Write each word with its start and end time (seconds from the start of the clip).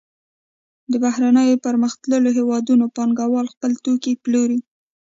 د 0.91 0.93
بهرنیو 1.03 1.61
پرمختللو 1.65 2.29
هېوادونو 2.37 2.85
پانګوال 2.95 3.47
خپل 3.53 3.71
توکي 3.83 4.13
پلوري 4.23 4.59